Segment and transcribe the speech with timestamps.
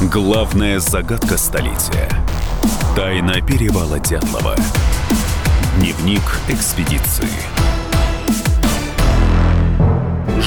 [0.00, 2.08] Главная загадка столетия.
[2.96, 4.56] Тайна перевала Дятлова.
[5.76, 7.28] Дневник экспедиции.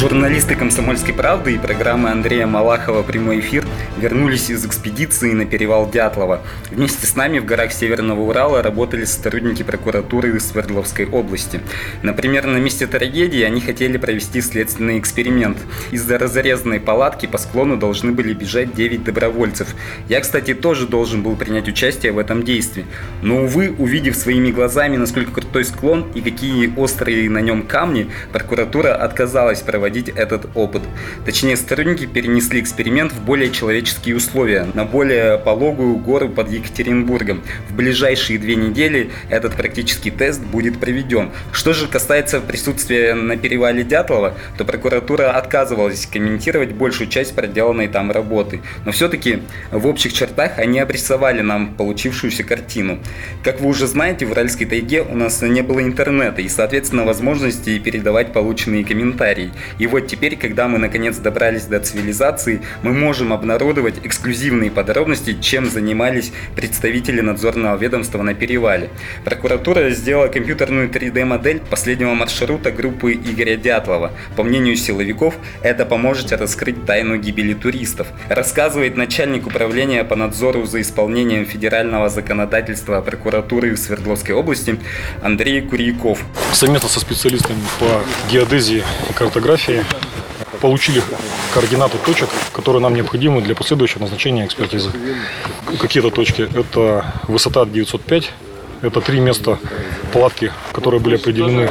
[0.00, 3.64] Журналисты «Комсомольской правды» и программы Андрея Малахова «Прямой эфир»
[3.98, 6.40] вернулись из экспедиции на перевал Дятлова.
[6.70, 11.60] Вместе с нами в горах Северного Урала работали сотрудники прокуратуры Свердловской области.
[12.02, 15.58] Например, на месте трагедии они хотели провести следственный эксперимент.
[15.92, 19.68] Из-за разрезанной палатки по склону должны были бежать 9 добровольцев.
[20.08, 22.86] Я, кстати, тоже должен был принять участие в этом действии.
[23.22, 28.94] Но, увы, увидев своими глазами, насколько крутой склон и какие острые на нем камни, прокуратура
[28.96, 30.82] отказалась проводить проводить этот опыт.
[31.26, 37.42] Точнее, сотрудники перенесли эксперимент в более человеческие условия, на более пологую гору под Екатеринбургом.
[37.68, 41.30] В ближайшие две недели этот практический тест будет проведен.
[41.50, 48.12] Что же касается присутствия на перевале Дятлова, то прокуратура отказывалась комментировать большую часть проделанной там
[48.12, 48.60] работы.
[48.84, 49.42] Но все-таки
[49.72, 53.00] в общих чертах они обрисовали нам получившуюся картину.
[53.42, 57.80] Как вы уже знаете, в Уральской тайге у нас не было интернета и, соответственно, возможности
[57.80, 59.50] передавать полученные комментарии.
[59.78, 65.66] И вот теперь, когда мы наконец добрались до цивилизации, мы можем обнародовать эксклюзивные подробности, чем
[65.66, 68.90] занимались представители надзорного ведомства на перевале.
[69.24, 74.12] Прокуратура сделала компьютерную 3D-модель последнего маршрута группы Игоря Дятлова.
[74.36, 78.08] По мнению силовиков, это поможет раскрыть тайну гибели туристов.
[78.28, 84.78] Рассказывает начальник управления по надзору за исполнением федерального законодательства прокуратуры в Свердловской области
[85.22, 86.20] Андрей Курьяков.
[86.52, 89.84] Совместно со специалистами по геодезии и картографии комиссии
[90.60, 91.02] получили
[91.54, 94.90] координаты точек, которые нам необходимы для последующего назначения экспертизы.
[95.80, 98.30] Какие-то точки– это высота 905,
[98.82, 99.58] это три места
[100.12, 101.70] палатки, которые были определены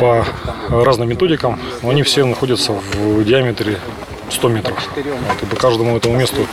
[0.00, 0.26] по
[0.68, 3.78] разным методикам, но они все находятся в диаметре
[4.30, 4.88] 100 метров.
[4.96, 6.46] Вот, и по каждому этому месту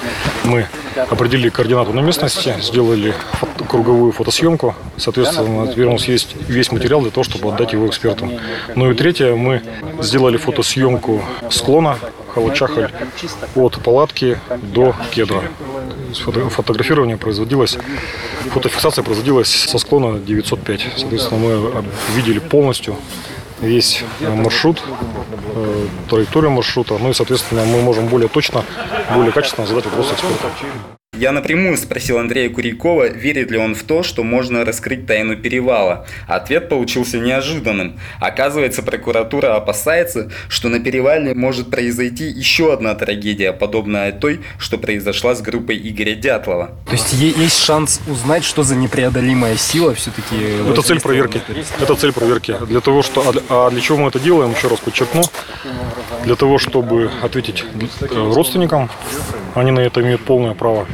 [0.44, 0.68] мы
[1.10, 4.76] определили координату на местности, сделали фото, круговую фотосъемку.
[4.98, 8.31] Соответственно, теперь у нас есть весь материал для того, чтобы отдать его экспертам.
[8.75, 9.62] Ну и третье, мы
[10.02, 11.97] сделали фотосъемку склона
[12.34, 12.92] Халачахаль
[13.56, 15.44] от палатки до кедра.
[16.50, 17.78] Фотографирование производилось,
[18.52, 20.81] фотофиксация производилась со склона 905.
[20.97, 21.84] Соответственно, мы
[22.16, 22.96] видели полностью
[23.62, 24.84] весь маршрут,
[25.56, 28.64] э, траекторию маршрута, ну и, соответственно, мы можем более точно,
[29.14, 30.52] более качественно задать вопросы экспертам.
[31.16, 36.07] Я напрямую спросил Андрея Курякова, верит ли он в то, что можно раскрыть тайну перевала.
[36.28, 38.00] Ответ получился неожиданным.
[38.19, 45.35] Оказывается, прокуратура опасается, что на перевале может произойти еще одна трагедия, подобная той, что произошла
[45.35, 46.72] с группой Игоря Дятлова.
[46.88, 50.35] То есть есть шанс узнать, что за непреодолимая сила все-таки...
[50.68, 51.41] Это цель проверки.
[51.79, 52.56] Это цель проверки.
[52.68, 53.23] Для того, что...
[53.50, 55.22] А для чего мы это делаем, еще раз подчеркну.
[56.23, 57.66] Для того, чтобы ответить
[58.02, 58.90] э, родственникам,
[59.56, 60.88] они на это имеют полное право.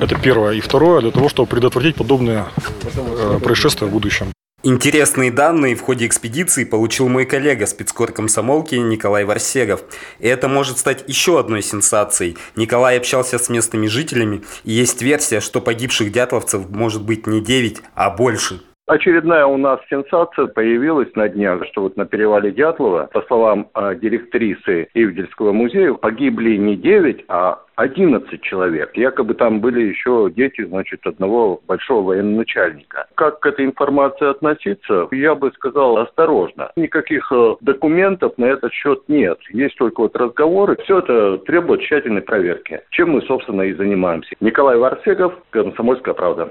[0.00, 0.54] Это первое.
[0.54, 2.46] И второе, для того, чтобы предотвратить подобные
[2.94, 4.32] э, происшествия в будущем.
[4.66, 9.82] Интересные данные в ходе экспедиции получил мой коллега, спецкор комсомолки Николай Варсегов.
[10.20, 12.38] И это может стать еще одной сенсацией.
[12.56, 17.82] Николай общался с местными жителями, и есть версия, что погибших дятловцев может быть не 9,
[17.94, 18.62] а больше.
[18.86, 23.94] Очередная у нас сенсация появилась на днях, что вот на перевале Дятлова, по словам э,
[23.94, 28.94] директрисы Ивдельского музея, погибли не 9, а 11 человек.
[28.94, 33.06] Якобы там были еще дети, значит, одного большого военачальника.
[33.14, 35.08] Как к этой информации относиться?
[35.12, 36.70] Я бы сказал осторожно.
[36.76, 39.38] Никаких э, документов на этот счет нет.
[39.48, 40.76] Есть только вот разговоры.
[40.84, 42.82] Все это требует тщательной проверки.
[42.90, 44.34] Чем мы, собственно, и занимаемся.
[44.40, 46.50] Николай Варсегов, Комсомольская правда.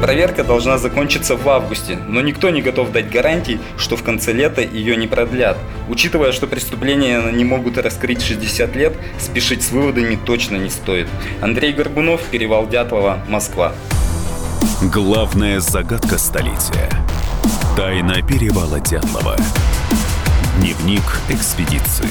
[0.00, 4.60] Проверка должна закончиться в августе, но никто не готов дать гарантий, что в конце лета
[4.60, 5.56] ее не продлят.
[5.88, 11.08] Учитывая, что преступления не могут раскрыть 60 лет, спешить с выводами точно не стоит.
[11.40, 13.72] Андрей Горбунов, Перевал Дятлова, Москва.
[14.92, 16.90] Главная загадка столетия.
[17.76, 19.36] Тайна Перевала Дятлова.
[20.58, 22.08] Дневник экспедиции.